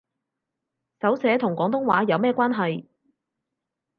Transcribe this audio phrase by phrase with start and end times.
[0.99, 2.87] 手寫同廣東話有咩關係